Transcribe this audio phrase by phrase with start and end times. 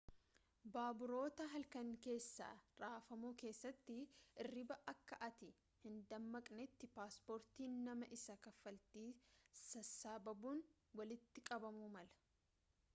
[0.75, 2.45] baaburoota halkanii keessa
[2.83, 5.49] rafamu keessatti hirribaa akka ati
[5.83, 9.07] hindammaqnetti paaspoortiin nama isa kaffaltii
[9.61, 10.65] sassaabuun
[11.03, 12.21] walitti qabamuu mala